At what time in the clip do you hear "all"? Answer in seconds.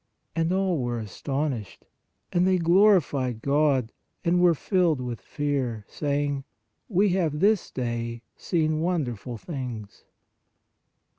0.51-0.79